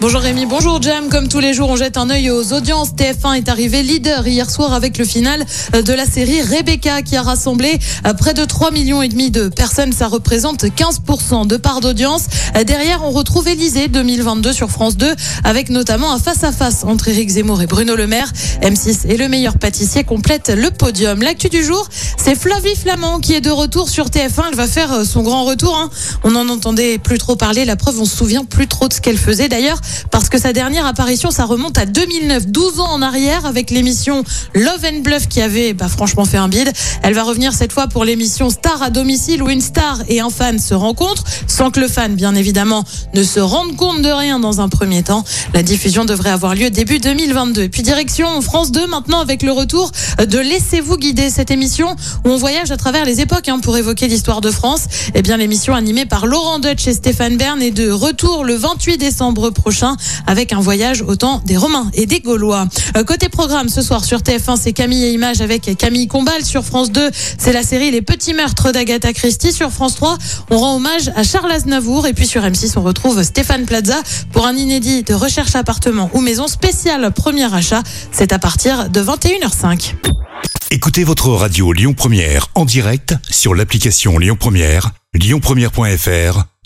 Bonjour 0.00 0.20
Rémi, 0.20 0.46
bonjour 0.46 0.82
Jam. 0.82 1.08
Comme 1.08 1.28
tous 1.28 1.40
les 1.40 1.54
jours, 1.54 1.68
on 1.68 1.76
jette 1.76 1.96
un 1.96 2.10
œil 2.10 2.30
aux 2.30 2.52
audiences. 2.52 2.90
TF1 2.90 3.36
est 3.36 3.48
arrivé 3.48 3.82
leader 3.82 4.26
hier 4.26 4.50
soir 4.50 4.72
avec 4.72 4.98
le 4.98 5.04
final 5.04 5.44
de 5.72 5.92
la 5.92 6.06
série 6.06 6.42
Rebecca 6.42 7.02
qui 7.02 7.16
a 7.16 7.22
rassemblé 7.22 7.78
près 8.18 8.34
de 8.34 8.44
3 8.44 8.70
millions 8.70 9.02
et 9.02 9.08
demi 9.08 9.30
de 9.30 9.48
personnes. 9.48 9.92
Ça 9.92 10.08
représente 10.08 10.64
15% 10.64 11.46
de 11.46 11.56
part 11.56 11.80
d'audience. 11.80 12.24
Derrière, 12.66 13.04
on 13.04 13.10
retrouve 13.10 13.48
Élysée 13.48 13.88
2022 13.88 14.52
sur 14.52 14.70
France 14.70 14.96
2 14.96 15.14
avec 15.44 15.70
notamment 15.70 16.12
un 16.12 16.18
face-à-face 16.18 16.84
entre 16.84 17.08
Éric 17.08 17.30
Zemmour 17.30 17.62
et 17.62 17.66
Bruno 17.66 17.94
Le 17.94 18.06
Maire. 18.06 18.32
M6 18.62 19.08
et 19.08 19.16
le 19.16 19.28
meilleur 19.28 19.58
pâtissier 19.58 20.04
complètent 20.04 20.50
le 20.50 20.70
podium. 20.70 21.22
L'actu 21.22 21.48
du 21.48 21.64
jour, 21.64 21.88
c'est 22.16 22.34
Flavie 22.34 22.76
Flamand 22.76 23.20
qui 23.20 23.34
est 23.34 23.40
de 23.40 23.50
retour 23.50 23.88
sur 23.88 24.06
TF1. 24.06 24.44
Elle 24.50 24.56
va 24.56 24.66
faire 24.66 25.04
son 25.06 25.22
grand 25.22 25.44
retour. 25.44 25.76
Hein. 25.76 25.90
On 26.24 26.32
n'en 26.32 26.48
entendait 26.48 26.98
plus 26.98 27.18
trop 27.18 27.36
parler. 27.36 27.64
La 27.64 27.76
preuve, 27.76 28.00
on 28.00 28.04
se 28.04 28.16
souvient 28.16 28.44
plus 28.44 28.66
trop 28.66 28.88
de 28.88 28.92
ce 28.92 29.00
qu'elle 29.00 29.18
faisait. 29.18 29.48
D'ailleurs, 29.48 29.71
parce 30.10 30.28
que 30.28 30.38
sa 30.38 30.52
dernière 30.52 30.86
apparition, 30.86 31.30
ça 31.30 31.44
remonte 31.44 31.78
à 31.78 31.86
2009, 31.86 32.46
12 32.46 32.80
ans 32.80 32.90
en 32.90 33.02
arrière, 33.02 33.46
avec 33.46 33.70
l'émission 33.70 34.24
Love 34.54 34.84
and 34.84 35.00
Bluff 35.00 35.28
qui 35.28 35.40
avait 35.40 35.72
bah, 35.72 35.88
franchement 35.88 36.24
fait 36.24 36.36
un 36.36 36.48
bide. 36.48 36.72
Elle 37.02 37.14
va 37.14 37.22
revenir 37.22 37.52
cette 37.52 37.72
fois 37.72 37.86
pour 37.86 38.04
l'émission 38.04 38.50
Star 38.50 38.82
à 38.82 38.90
domicile 38.90 39.42
où 39.42 39.48
une 39.48 39.60
star 39.60 39.98
et 40.08 40.20
un 40.20 40.30
fan 40.30 40.58
se 40.58 40.74
rencontrent, 40.74 41.24
sans 41.46 41.70
que 41.70 41.80
le 41.80 41.88
fan, 41.88 42.14
bien 42.14 42.34
évidemment, 42.34 42.84
ne 43.14 43.22
se 43.22 43.40
rende 43.40 43.76
compte 43.76 44.02
de 44.02 44.10
rien 44.10 44.38
dans 44.38 44.60
un 44.60 44.68
premier 44.68 45.02
temps. 45.02 45.24
La 45.54 45.62
diffusion 45.62 46.04
devrait 46.04 46.30
avoir 46.30 46.54
lieu 46.54 46.70
début 46.70 46.98
2022. 46.98 47.62
Et 47.62 47.68
puis 47.68 47.82
direction 47.82 48.40
France 48.40 48.72
2 48.72 48.86
maintenant 48.86 49.20
avec 49.20 49.42
le 49.42 49.52
retour 49.52 49.90
de 50.18 50.38
Laissez-vous 50.38 50.96
guider, 50.96 51.30
cette 51.30 51.50
émission 51.50 51.96
où 52.24 52.30
on 52.30 52.36
voyage 52.36 52.70
à 52.70 52.76
travers 52.76 53.04
les 53.04 53.20
époques 53.20 53.48
hein, 53.48 53.60
pour 53.60 53.76
évoquer 53.76 54.08
l'histoire 54.08 54.40
de 54.40 54.50
France. 54.50 54.86
Eh 55.14 55.22
bien, 55.22 55.36
l'émission 55.36 55.74
animée 55.74 56.06
par 56.06 56.26
Laurent 56.26 56.58
Deutsch 56.58 56.86
et 56.86 56.92
Stéphane 56.92 57.36
Bern 57.36 57.60
est 57.62 57.70
de 57.70 57.90
retour 57.90 58.44
le 58.44 58.54
28 58.54 58.98
décembre 58.98 59.50
prochain 59.50 59.61
avec 60.26 60.52
un 60.52 60.60
voyage 60.60 61.02
au 61.02 61.16
temps 61.16 61.40
des 61.44 61.56
Romains 61.56 61.90
et 61.94 62.06
des 62.06 62.20
Gaulois. 62.20 62.66
Euh, 62.96 63.04
côté 63.04 63.28
programme, 63.28 63.68
ce 63.68 63.82
soir 63.82 64.04
sur 64.04 64.20
TF1, 64.20 64.58
c'est 64.60 64.72
Camille 64.72 65.04
et 65.04 65.12
Images 65.12 65.40
avec 65.40 65.76
Camille 65.76 66.08
Combal. 66.08 66.44
Sur 66.44 66.64
France 66.64 66.90
2, 66.92 67.10
c'est 67.38 67.52
la 67.52 67.62
série 67.62 67.90
Les 67.90 68.02
Petits 68.02 68.34
Meurtres 68.34 68.72
d'Agatha 68.72 69.12
Christie. 69.12 69.52
Sur 69.52 69.70
France 69.70 69.96
3, 69.96 70.18
on 70.50 70.58
rend 70.58 70.76
hommage 70.76 71.10
à 71.16 71.22
Charles 71.22 71.52
Aznavour. 71.52 72.06
Et 72.06 72.12
puis 72.12 72.26
sur 72.26 72.42
M6, 72.42 72.74
on 72.76 72.82
retrouve 72.82 73.22
Stéphane 73.22 73.64
Plaza 73.64 74.02
pour 74.32 74.46
un 74.46 74.54
inédit 74.54 75.02
de 75.02 75.14
recherche 75.14 75.54
appartement 75.54 76.10
ou 76.14 76.20
maison 76.20 76.48
spéciale 76.48 77.10
premier 77.12 77.52
achat. 77.54 77.82
C'est 78.10 78.32
à 78.32 78.38
partir 78.38 78.88
de 78.88 79.02
21h05. 79.02 79.94
Écoutez 80.70 81.04
votre 81.04 81.28
radio 81.28 81.72
Lyon 81.72 81.92
Première 81.94 82.48
en 82.54 82.64
direct 82.64 83.14
sur 83.30 83.54
l'application 83.54 84.18
Lyon 84.18 84.36
Première, 84.38 84.90
lyonpremière.fr 85.14 86.51